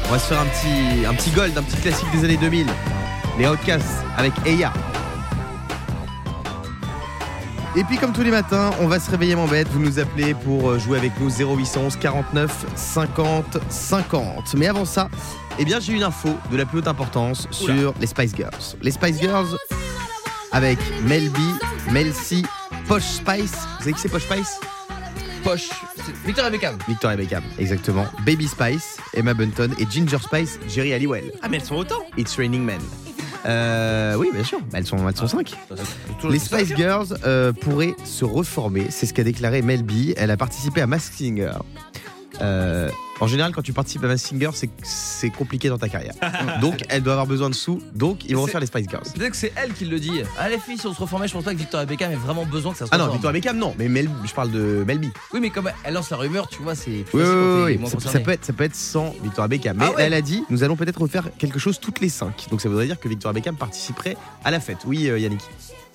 [0.08, 2.66] On va se faire un petit, un petit gold, un petit classique des années 2000,
[3.38, 4.72] les Outcasts avec Eya.
[7.76, 10.32] Et puis comme tous les matins, on va se réveiller mon bête, vous nous appelez
[10.34, 14.54] pour euh, jouer avec nous 0811 49 50 50.
[14.56, 15.08] Mais avant ça,
[15.58, 18.76] eh bien j'ai une info de la plus haute importance sur les Spice Girls.
[18.80, 19.48] Les Spice Girls
[20.52, 21.38] avec Mel B,
[21.90, 22.42] Mel C,
[22.86, 23.52] Posh Spice.
[23.78, 24.60] Vous savez qui c'est Posh Spice?
[25.42, 25.68] Poche.
[25.96, 26.78] C'est Victoria Beckham.
[26.87, 28.06] Victoria Beckham, exactement.
[28.24, 31.32] Baby Spice, Emma Bunton et Ginger Spice, Jerry Halliwell.
[31.42, 32.80] Ah mais elles sont autant It's Raining Men.
[33.46, 35.52] Euh, oui, bien sûr, Bah, elles sont, elles sont cinq.
[36.28, 40.12] Les Spice Girls euh, pourraient se reformer, c'est ce qu'a déclaré Mel B.
[40.16, 41.52] Elle a participé à Mask Singer.
[42.40, 44.51] Euh, en général, quand tu participes à Mask Singer,
[44.83, 46.14] c'est compliqué dans ta carrière.
[46.61, 47.81] Donc, elle doit avoir besoin de sous.
[47.94, 49.05] Donc, ils vont faire les Spice Girls.
[49.14, 50.20] Peut-être que c'est elle qui le dit.
[50.38, 52.44] Ah les filles, si on se reformait, je pense pas que Victoria Beckham ait vraiment
[52.44, 53.09] besoin que ça se Ah non.
[53.09, 53.75] Victoria Beckham, non.
[53.79, 55.05] Mais Mel, je parle de Mel B.
[55.33, 58.33] Oui, mais comme elle lance la rumeur, tu vois, c'est Oui, oui, oui, Ça, peut
[58.33, 59.77] être, ça peut être sans Victoria Beckham.
[59.79, 60.03] Mais Ah ouais.
[60.03, 62.47] elle a dit, nous allons peut-être refaire quelque chose toutes les cinq.
[62.51, 64.79] Donc, ça voudrait dire que Victoria Beckham participerait à la fête.
[64.87, 65.40] Oui, euh, Yannick.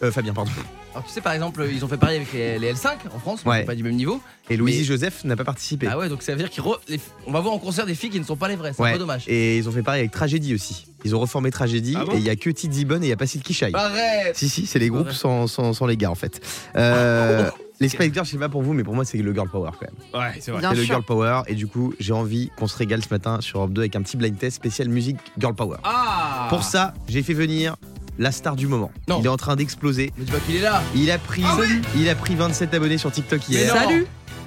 [0.01, 0.51] Euh, Fabien, pardon.
[0.93, 3.43] Alors tu sais, par exemple, ils ont fait pareil avec les, les L5 en France,
[3.45, 3.63] ouais.
[3.63, 4.21] pas du même niveau.
[4.49, 5.87] Et Louisie Mais- Joseph n'a pas participé.
[5.91, 8.25] Ah ouais, donc ça veut dire qu'on va voir en concert des filles qui ne
[8.25, 8.71] sont pas les vraies.
[8.73, 8.89] C'est Ouais.
[8.89, 9.25] un peu dommage.
[9.27, 10.87] Et ils ont fait pareil avec Tragédie aussi.
[11.05, 13.09] Ils ont reformé Tragédie Ah bon et il y a que Tidy Bun et il
[13.09, 13.71] y a pas Silky Shy.
[13.73, 15.13] Arrête Si, si, c'est les groupes Ouais.
[15.13, 16.41] sans, sans, sans les gars en fait.
[16.75, 19.47] Euh, les Spice Girls, je sais pas pour vous, mais pour moi, c'est le girl
[19.49, 20.21] power quand même.
[20.21, 20.59] Ouais, c'est vrai.
[20.61, 20.95] Bien C'est le sûr.
[20.95, 23.81] girl power et du coup, j'ai envie qu'on se régale ce matin sur Europe 2
[23.81, 25.77] avec un petit blind test spécial musique girl power.
[25.83, 27.75] Ah Pour ça, j'ai fait venir
[28.19, 28.91] la star du moment.
[29.07, 29.19] Non.
[29.21, 30.11] Il est en train d'exploser.
[30.17, 32.71] Mais tu vois qu'il est là Il a pris, Ah oui il a pris 27
[32.75, 33.73] abonnés sur TikTok hier.
[33.73, 34.05] Salut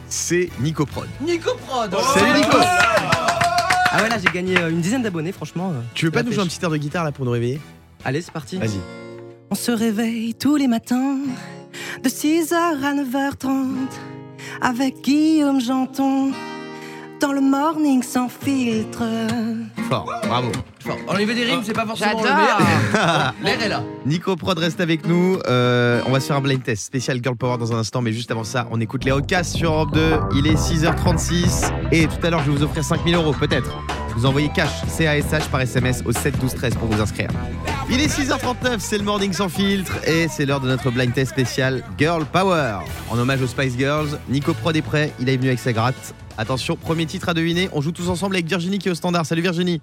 [0.08, 1.08] C'est Nico Prod.
[1.20, 2.58] Nico Prod Salut Nico.
[3.94, 5.70] Ah ouais, là j'ai gagné euh, une dizaine d'abonnés, franchement.
[5.74, 7.60] euh, Tu veux pas nous jouer un petit air de guitare là pour nous réveiller?
[8.04, 8.56] Allez, c'est parti.
[8.58, 8.78] Vas-y.
[9.50, 11.18] On se réveille tous les matins
[12.02, 13.66] de 6h à 9h30
[14.62, 16.32] avec Guillaume Janton
[17.22, 19.04] dans le morning sans filtre.
[19.88, 20.50] Fort, bravo.
[20.80, 20.98] Fort.
[21.06, 23.34] Enlever des rimes, c'est pas forcément le meilleur.
[23.44, 23.84] L'air est là.
[24.04, 25.38] Nico Prod reste avec nous.
[25.46, 28.12] Euh, on va se faire un blind test spécial Girl Power dans un instant, mais
[28.12, 30.14] juste avant ça, on écoute les Outcasts sur Europe 2.
[30.34, 33.70] Il est 6h36 et tout à l'heure, je vais vous offrir 5000 euros peut-être.
[34.16, 37.28] Vous envoyez cash CASH par SMS au 7 12 13 pour vous inscrire.
[37.88, 41.30] Il est 6h39, c'est le morning sans filtre et c'est l'heure de notre blind test
[41.30, 42.78] spécial Girl Power.
[43.10, 46.14] En hommage aux Spice Girls, Nico Prod est prêt, il est venu avec sa gratte.
[46.38, 49.26] Attention, premier titre à deviner, on joue tous ensemble avec Virginie qui est au standard.
[49.26, 49.80] Salut Virginie,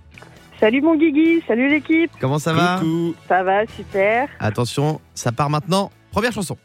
[0.59, 3.13] Salut mon Guigui, salut l'équipe, comment ça va Coucou.
[3.29, 4.27] ça va, super.
[4.39, 5.89] Attention, ça part maintenant.
[6.11, 6.57] Première chanson.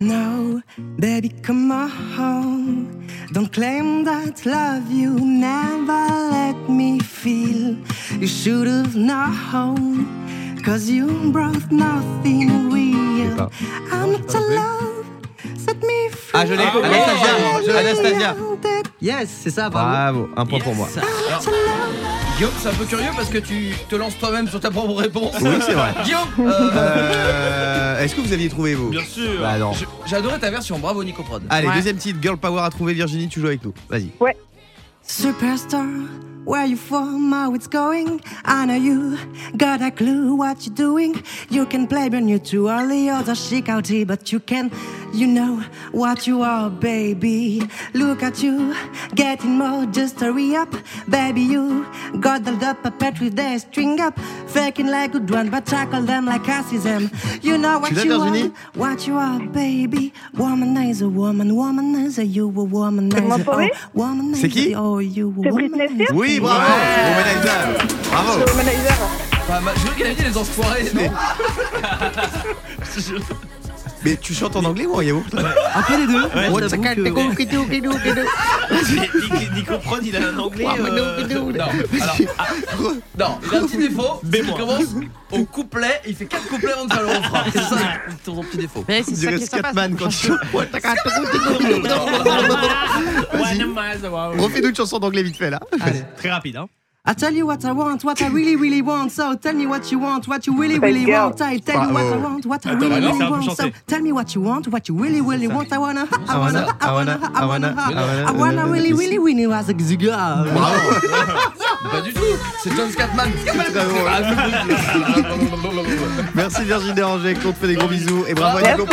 [0.00, 0.60] No,
[0.98, 2.86] baby, come on.
[3.32, 7.76] Don't claim that love you never let me feel.
[8.20, 10.06] You should have known.
[10.64, 13.48] Cause you brought nothing real.
[13.92, 14.91] I'm not alone.
[15.64, 16.30] Set me free.
[16.34, 16.64] Ah, je l'ai.
[16.74, 17.78] Oh, Anastasia.
[17.78, 18.36] Anastasia.
[19.00, 19.88] Yes, c'est ça, bravo.
[20.26, 20.88] Bravo, un point pour moi.
[21.28, 21.42] Alors,
[22.36, 25.34] Guillaume, c'est un peu curieux parce que tu te lances toi-même sur ta propre réponse.
[25.40, 25.92] Oui, c'est vrai.
[26.04, 29.40] Guillaume, euh, Euh, Est-ce que vous aviez trouvé vous Bien sûr.
[29.40, 29.72] Bah non.
[30.06, 30.78] j'ai adoré ta version.
[30.78, 31.42] Bravo Nico Prod.
[31.50, 31.74] Allez, Ouais.
[31.74, 32.94] deuxième titre, Girl Power à trouver.
[32.94, 33.74] Virginie, tu joues avec nous.
[33.90, 34.10] Vas-y.
[35.04, 35.84] Superstar,
[36.46, 38.20] where you from, how it's going?
[38.44, 39.16] I know you
[39.56, 41.14] got a clue what you're doing.
[41.50, 44.70] You can play when you're too early or the chic out here, but you can,
[45.12, 47.62] you know what you are, baby.
[47.94, 48.74] Look at you,
[49.14, 50.74] getting more, just hurry up,
[51.08, 51.40] baby.
[51.42, 51.86] You
[52.20, 56.02] got the up a pet with their string up, faking like good one, but tackle
[56.02, 57.10] them like I see them.
[57.42, 60.12] You know what you are, what you are, baby.
[60.34, 63.22] Womanizer, woman, womanizer, you a womanizer.
[63.28, 64.74] m'entendez Oh, womanizer, C'est qui?
[64.74, 66.06] Oh, you a C'est Britney womanizer.
[66.06, 66.72] Spears Oui, bravo.
[67.08, 67.76] Womanizer.
[68.10, 68.44] Bravo.
[69.42, 70.84] Enfin, ma- je veux qu'elle a dit les enfoirés.
[70.94, 71.10] non?
[74.04, 76.28] Mais tu chantes en anglais ou en yaourt Un peu les deux.
[79.54, 80.64] Nico- Prod, il a un anglais.
[80.66, 81.70] euh, Non, alors,
[82.38, 82.46] ah,
[83.18, 84.20] non, il a un petit défaut.
[84.24, 84.82] c'est qu'il commence
[85.30, 87.44] au couplet, il fait quatre couplets avant de faire le refrain.
[87.52, 87.76] C'est ça
[88.24, 88.84] ton petit défaut.
[88.88, 89.68] Mais On ça dirait qui est sympa.
[89.72, 90.30] Scatman quand tu
[93.32, 93.62] Vas-y.
[94.38, 95.60] Refais-nous une chanson d'anglais vite fait là.
[96.16, 96.66] Très rapide, hein.
[97.04, 99.10] I tell you what I want, what I really, really want.
[99.10, 101.40] So tell me what you want, what you really, really want.
[101.40, 103.56] I tell you what I want, what I really, really c'est un peu want.
[103.56, 105.72] So tell me what you want, what you really, really want.
[105.72, 109.68] I wanna, I wanna, I wanna, I wanna, I I wanna really, really, really was
[109.68, 110.46] a girl.
[111.90, 112.20] Pas du tout,
[112.62, 113.30] c'est John Scatman.
[116.34, 118.86] Merci Virginie Déranger, on te fait des gros bisous et bravo à Nico.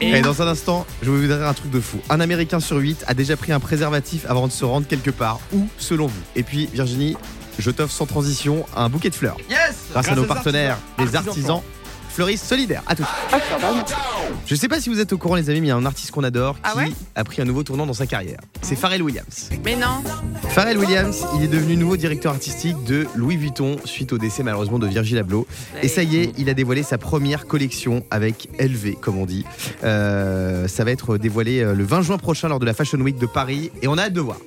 [0.00, 1.98] Et dans un instant, je vais vous dire un truc de fou.
[2.08, 5.40] Un Américain sur 8 a déjà pris un préservatif avant de se rendre quelque part.
[5.52, 6.22] Où, selon vous?
[6.36, 7.16] Et puis, Virginie,
[7.58, 9.36] je t'offre sans transition un bouquet de fleurs.
[9.50, 11.60] Yes Grâce, à nos partenaires, les artisans.
[12.14, 12.82] Artisans fleuristes solidaires.
[12.86, 13.04] À tout.
[14.46, 15.86] Je sais pas si vous êtes au courant, les amis, mais il y a un
[15.86, 18.38] artiste qu'on adore qui Ah ouais a pris un nouveau tournant dans sa carrière.
[18.62, 19.50] C'est Pharrell Williams.
[19.64, 20.02] Mais non.
[20.50, 24.78] Pharrell Williams, il est devenu nouveau directeur artistique de Louis Vuitton suite au décès malheureusement
[24.78, 25.46] de Virgil Abloh.
[25.82, 29.44] Et ça y est, il a dévoilé sa première collection avec LV, comme on dit.
[29.82, 33.18] Euh, ça va être dévoilé euh, le 20 juin prochain lors de la Fashion Week
[33.18, 34.38] de Paris et on a hâte de voir.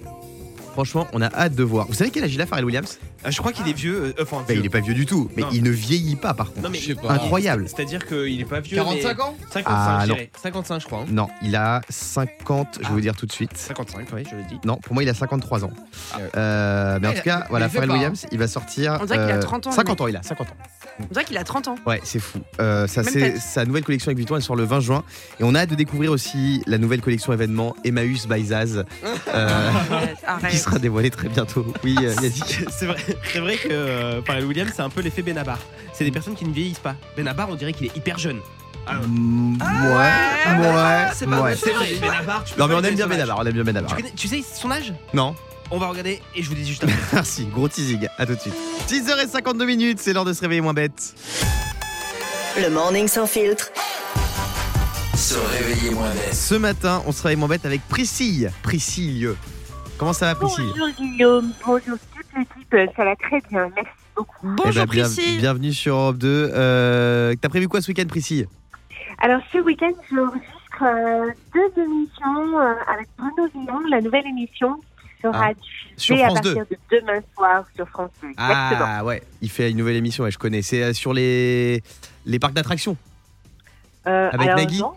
[0.78, 1.88] Franchement, on a hâte de voir.
[1.88, 3.00] Vous savez quel âge il a, Pharrell Williams?
[3.24, 4.14] Ah, je crois qu'il est vieux.
[4.16, 4.54] euh, Enfin, Bah.
[4.54, 5.50] Il est pas vieux du tout, mais Non.
[5.52, 6.62] il ne vieillit pas par contre.
[6.62, 7.12] Non, mais Je sais pas.
[7.14, 7.66] Incroyable.
[7.68, 8.76] C'est-à-dire qu'il est pas vieux.
[8.78, 9.36] 45 ans?
[9.40, 9.46] mais...
[9.52, 10.14] 55, Ah, je non.
[10.14, 10.30] dirais.
[10.40, 11.00] 55, je crois.
[11.00, 11.06] hein.
[11.10, 12.92] Non, il a 50, je vais Ah.
[12.94, 13.58] vous dire tout de suite.
[13.58, 14.60] 55, oui, je le dis.
[14.66, 15.72] Non, pour moi, il a 53 ans.
[16.14, 16.18] Ah.
[16.38, 19.00] Euh, mais en tout cas, il voilà, Pharrell pas, Williams, il va sortir.
[19.02, 20.02] On dirait qu'il a euh, 30 ans, le 50 mec.
[20.02, 20.58] ans, il a 50 ans.
[21.00, 21.76] On dirait qu'il a 30 ans.
[21.86, 22.40] Ouais, c'est fou.
[22.60, 25.04] Euh, ça, c'est sa nouvelle collection avec Vuitton, elle sort le 20 juin.
[25.40, 28.84] Et on a hâte de découvrir aussi la nouvelle collection événement Emmaüs by Zaz,
[29.34, 29.70] euh,
[30.26, 30.50] Arrête.
[30.52, 31.72] qui sera dévoilée très bientôt.
[31.84, 32.14] Oui, euh.
[32.70, 32.98] C'est vrai,
[33.32, 35.60] c'est vrai que euh, Pharrell Williams, c'est un peu l'effet Benabar.
[35.94, 36.96] C'est des personnes qui ne vieillissent pas.
[37.16, 38.40] Benabar, on dirait qu'il est hyper jeune.
[38.90, 41.38] Ah, Mm, ouais, ouais, c'est pas ouais.
[41.42, 42.44] vrai, c'est vrai, Benabar.
[42.46, 43.08] tu peux Non, mais on aime bien.
[43.08, 43.90] Benabar, on aime bien Benabar.
[43.90, 44.94] Tu, connais- tu sais son âge?
[45.14, 45.36] Non
[45.70, 46.96] On va regarder et je vous dis juste après.
[47.14, 48.08] Merci, gros teasing.
[48.18, 48.54] À tout de suite.
[48.88, 51.14] 6h52 minutes, c'est l'heure de se réveiller moins bête.
[52.58, 53.70] Le morning sans filtre.
[55.16, 56.34] Se réveiller moins bête.
[56.34, 58.52] Ce matin, on se réveille moins bête avec Priscille.
[58.64, 59.34] Priscille.
[59.98, 60.66] Comment ça va, Priscille?
[60.70, 64.38] Bonjour Guillaume, bonjour toute l'équipe, ça va très bien, merci beaucoup.
[64.44, 65.38] Eh Bonjour ben, bien- Priscille.
[65.40, 66.52] Bienvenue sur Europe 2.
[66.54, 68.48] Euh, T'as prévu quoi ce week-end, Priscille?
[69.20, 74.80] Alors ce week-end, j'enregistre euh, deux émissions euh, avec Bruno Villon, la nouvelle émission
[75.22, 75.54] sera Ah,
[75.98, 76.56] diffusée à France 2.
[76.56, 78.30] partir de demain soir sur France 2.
[78.30, 78.86] Exactement.
[78.88, 80.62] Ah ouais, il fait une nouvelle émission, ouais, je connais.
[80.62, 81.82] C'est euh, sur les,
[82.26, 82.98] les parcs d'attractions.
[84.08, 84.94] Euh, avec alors, Nagui Non,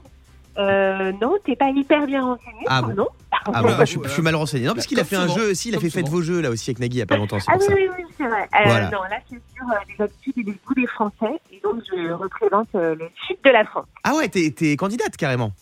[0.59, 3.09] euh, non t'es pas hyper bien renseigné, Ah bon non
[3.53, 4.67] Ah bon, bah, je, suis- je suis mal renseigné.
[4.67, 5.39] Non, parce qu'il a fait un souvent.
[5.39, 7.07] jeu aussi, il a fait Faites vos jeux là aussi avec Nagui il y a
[7.07, 7.73] pas longtemps, Ah oui, ça.
[7.75, 8.43] oui, oui, c'est vrai.
[8.43, 8.91] Euh, Voilà.
[8.91, 12.13] Non, là c'est sur euh, les habitudes et les goûts des Français, et donc je
[12.13, 13.87] représente euh, le sud de la France.
[14.05, 15.53] Ah ouais, t'es t'es candidate carrément.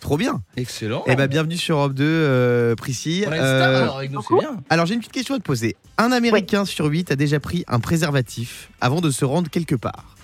[0.00, 0.42] Trop bien.
[0.56, 1.02] Excellent.
[1.06, 3.24] Eh ben bienvenue sur Europe 2, euh, Priscille.
[3.28, 4.56] On a une Euh, alors avec nous, c'est bien.
[4.70, 5.76] alors j'ai une petite question à te poser.
[5.98, 10.14] Un Américain sur 8 a déjà pris un préservatif avant de se rendre quelque part.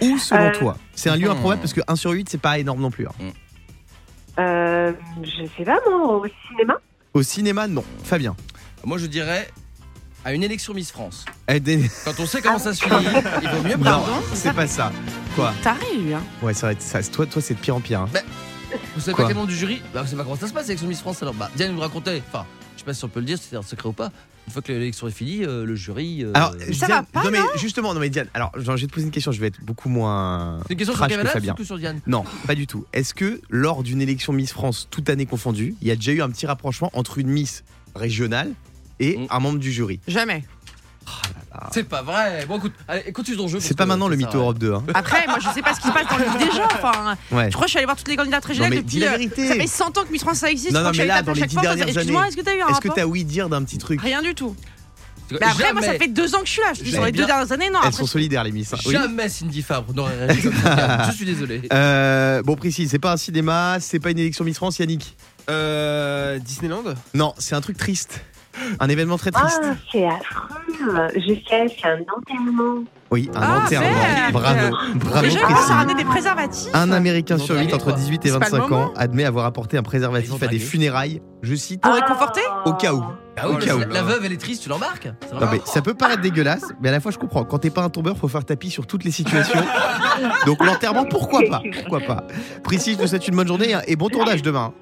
[0.00, 0.76] Où selon Euh, toi?
[0.94, 1.32] C'est un lieu hmm.
[1.32, 3.06] improbable parce que 1 sur 8 c'est pas énorme non plus.
[3.06, 3.12] hein.
[4.40, 6.74] Euh, je sais pas, moi, au cinéma?
[7.14, 7.84] Au cinéma, non.
[8.02, 8.34] Fabien.
[8.84, 9.48] Moi je dirais
[10.24, 11.24] à une élection Miss France.
[11.48, 12.96] Eh, des- Quand on sait comment ça se finit,
[13.42, 14.22] il vaut mieux Non, prendre.
[14.34, 14.90] c'est pas ça.
[15.36, 15.54] Quoi?
[15.62, 16.22] T'arrives, hein.
[16.42, 17.00] Ouais, ça va être ça.
[17.04, 18.00] Toi, toi c'est de pire en pire.
[18.00, 18.08] hein.
[18.94, 20.52] Vous savez Quoi pas quel membre du jury Bah, vous savez pas comment ça se
[20.52, 22.22] passe l'élection Miss France alors Bah, Diane nous racontait.
[22.28, 24.10] Enfin, je sais pas si on peut le dire, c'est un secret ou pas.
[24.46, 26.24] Une fois que l'élection est finie, euh, le jury.
[26.24, 28.82] euh, Alors, ça Diane- va pas, non mais justement, non mais Diane, alors genre, je
[28.82, 31.10] vais te poser une question, je vais être beaucoup moins c'est une question sur trash
[31.12, 31.54] que Kevin Fabien.
[31.58, 32.86] ou sur Diane Non, pas du tout.
[32.94, 36.22] Est-ce que lors d'une élection Miss France, toute année confondue, il y a déjà eu
[36.22, 37.62] un petit rapprochement entre une Miss
[37.94, 38.52] régionale
[39.00, 39.26] et Mm.
[39.30, 40.00] un membre du jury?
[40.08, 40.44] Jamais.
[41.72, 42.44] C'est pas vrai.
[42.46, 43.58] Bon, écoute, allez, continue ton jeu.
[43.60, 44.74] C'est pas maintenant le mytho Europe 2.
[44.74, 44.84] Hein.
[44.94, 46.64] Après, moi, je sais pas ce qui se passe dans le livre déjà.
[46.66, 47.46] Enfin, Ouais.
[47.46, 48.88] je crois que je suis allée voir toutes les candidats très Non, géniales mais depuis.
[48.90, 49.48] dis la euh, vérité.
[49.48, 50.72] Ça fait 100 ans que Miss France ça existe.
[50.72, 52.20] Non, je non, crois mais là, suis dans les à dix chaque fois, dernières Excuse-moi,
[52.20, 54.22] années, est-ce que t'as eu un est-ce que t'as oui dire d'un petit truc Rien
[54.22, 54.54] du tout.
[55.32, 55.98] Mais après, moi, ça Jamais.
[55.98, 56.72] fait deux ans que je suis là.
[56.74, 57.80] Je dis sur les deux dernières années, non.
[57.82, 58.72] Elles après, sont solidaires, les Miss.
[58.72, 58.78] hein.
[58.86, 58.92] Oui.
[58.94, 61.02] Jamais Cindy Fabre n'aurait réagi comme ça.
[61.10, 61.62] Je suis désolé.
[61.72, 65.16] Euh, bon, précis, c'est pas un cinéma, c'est pas une élection Miss France, Yannick.
[65.50, 66.82] Euh, Disneyland?
[67.14, 68.22] Non, c'est un truc triste.
[68.80, 69.60] Un événement très triste.
[69.62, 70.57] Ah, c'est affreux.
[71.14, 72.84] Je sais, c'est un enterrement.
[73.10, 73.88] Oui, un Ah, enterrement.
[73.88, 74.32] merde.
[74.32, 75.30] Bravo, bravo,
[75.66, 76.68] ça ramener des préservatifs.
[76.74, 77.92] Un Américain sur huit dragué, entre quoi.
[77.94, 81.22] 18 et C'est pas le 25 ans admet avoir apporté un préservatif à des funérailles.
[81.42, 81.80] Je cite.
[81.80, 83.02] Pour réconforter Au cas où.
[83.40, 83.90] Ah oui, cas la, où.
[83.90, 86.92] la veuve, elle est triste, tu l'embarques Non, mais ça peut paraître dégueulasse, mais à
[86.92, 87.44] la fois je comprends.
[87.44, 89.60] Quand t'es pas un tombeur, faut faire tapis sur toutes les situations.
[90.44, 91.62] Donc l'enterrement, pourquoi pas?
[91.80, 92.24] Pourquoi pas?
[92.62, 94.72] Priscille, je te souhaite une bonne journée et bon tournage demain.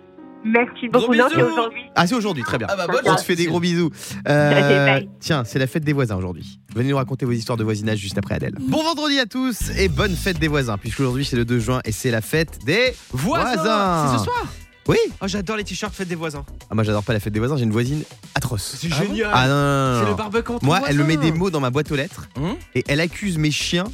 [0.46, 1.06] Merci beaucoup.
[1.06, 1.80] Gros Non, c'est aujourd'hui.
[1.94, 2.66] Ah, c'est aujourd'hui, très bien.
[2.70, 3.90] Ah bah, bonne On te fait des gros bisous.
[4.28, 6.58] Euh, tiens, c'est la fête des voisins aujourd'hui.
[6.74, 8.54] Venez nous raconter vos histoires de voisinage juste après Adèle.
[8.60, 11.80] Bon vendredi à tous et bonne fête des voisins, puisque aujourd'hui c'est le 2 juin
[11.84, 14.08] et c'est la fête des Voisins voisins.
[14.12, 14.44] C'est ce soir
[14.88, 14.96] Oui.
[15.20, 16.44] Oh, j'adore les t-shirts faites des voisins.
[16.70, 18.02] Ah, moi j'adore pas la fête des voisins, j'ai une voisine
[18.34, 18.76] atroce.
[18.80, 19.30] C'est Ah bon génial.
[19.32, 21.60] Ah non, non, non, C'est le barbecue entre Moi, elle me met des mots dans
[21.60, 23.84] ma boîte aux lettres Hum et elle accuse mes chiens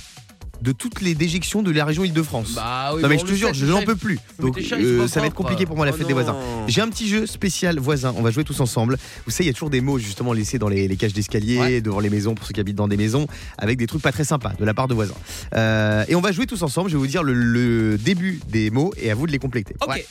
[0.62, 2.52] de toutes les déjections de la région Île-de-France.
[2.54, 4.18] Bah oui, non mais bon, je te jure, je n'en peux plus.
[4.38, 6.36] Donc euh, ça va être compliqué pour moi la Oh fête des voisins.
[6.68, 8.14] J'ai un petit jeu spécial voisin.
[8.16, 8.96] On va jouer tous ensemble.
[9.26, 11.58] Vous savez, il y a toujours des mots justement laissés dans les, les cages d'escalier,
[11.58, 11.80] Ouais.
[11.80, 13.26] devant les maisons pour ceux qui habitent dans des maisons,
[13.58, 15.14] avec des trucs pas très sympas de la part de voisins.
[15.54, 16.88] Euh, et on va jouer tous ensemble.
[16.90, 19.74] Je vais vous dire le, le début des mots et à vous de les compléter.
[19.80, 19.88] Ok.
[19.90, 20.06] Ouais.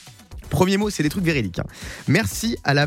[0.50, 1.60] Premier mot, c'est des trucs véridiques.
[1.60, 1.64] hein.
[2.08, 2.86] Merci à la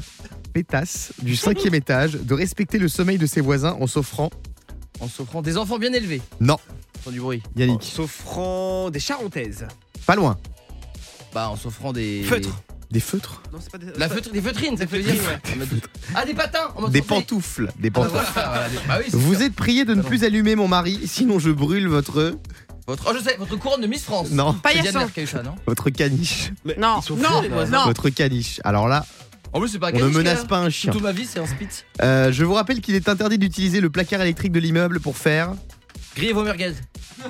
[0.53, 4.29] pétasse du cinquième étage de respecter le sommeil de ses voisins en s'offrant.
[4.99, 6.21] En s'offrant des enfants bien élevés.
[6.39, 6.57] Non,
[7.03, 7.41] Sans du bruit.
[7.55, 9.67] Yannick, S'offrant des charentaises.
[10.05, 10.37] pas loin.
[11.33, 12.23] Bah, en s'offrant des.
[12.23, 12.61] Feutres.
[12.91, 13.87] Des feutres, Non, c'est pas des.
[13.97, 15.15] La feutre, des feutrines, ça veut dire.
[16.13, 18.31] Ah, des patins des pantoufles, des Ah, bah, pantoufles.
[18.33, 19.41] voilà, voilà, des- Bah oui, c'est Vous sûr.
[19.43, 20.09] êtes prié de ne Pardon.
[20.09, 22.37] plus allumer mon mari, sinon je brûle votre
[22.87, 23.03] Votre...
[23.09, 24.29] Oh, je sais, votre couronne de Miss France.
[24.29, 24.83] non Paillasson.
[24.91, 27.79] Diane Mercahucha, non votre caniche, Mais Non, ils sont non, fous, les voisins.
[27.79, 27.85] non.
[27.85, 28.61] votre caniche.
[28.63, 29.03] Alors là,
[29.55, 30.47] En plus, c'est pas un on ne menace là.
[30.49, 30.91] pas un chien.
[30.91, 31.85] Toute ma vie, c'est un spitz.
[32.01, 35.53] Euh, je vous rappelle qu'il est interdit d'utiliser le placard électrique de l'immeuble pour faire
[36.15, 36.73] Grillez vos merguez.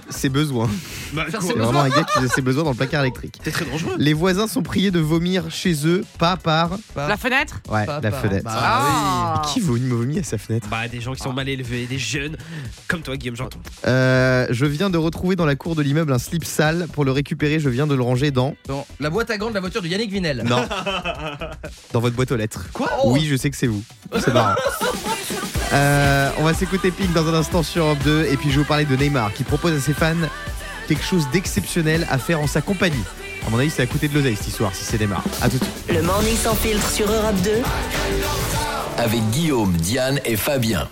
[0.10, 0.70] ses besoins.
[1.14, 3.02] Bah, Faire quoi ses C'est vraiment un gars qui a ses besoins dans le placard
[3.02, 3.36] électrique.
[3.44, 3.96] C'est très dangereux.
[3.98, 8.12] Les voisins sont priés de vomir chez eux, pas par La fenêtre ouais Pas la
[8.12, 8.44] par- fenêtre.
[8.46, 9.42] Bah Ah.
[9.54, 12.38] Qui vomit, vomit à sa fenêtre Bah, des gens qui sont mal élevés, des jeunes,
[12.88, 13.60] comme toi, Guillaume Janton.
[13.88, 16.88] Euh, Je viens de retrouver dans la cour de l'immeuble un slip sale.
[16.94, 19.56] Pour le récupérer, je viens de le ranger dans Dans la boîte à gants de
[19.56, 20.44] la voiture de Yannick Vinel.
[20.46, 20.68] non
[21.94, 22.66] dans votre boîte aux lettres.
[22.74, 23.84] Quoi Oui, je sais que c'est vous.
[24.20, 24.56] C'est marrant.
[25.74, 28.62] Euh, on va s'écouter Pink dans un instant sur Europe 2 et puis je vais
[28.62, 30.14] vous parler de Neymar qui propose à ses fans
[30.88, 33.04] quelque chose d'exceptionnel à faire en sa compagnie.
[33.46, 35.24] À mon avis, c'est à côté de l'oseille cette histoire si c'est Neymar.
[35.42, 35.94] À tout de suite.
[35.94, 37.52] Le morning sans filtre sur Europe 2.
[38.98, 40.88] Avec Guillaume, Diane et Fabien.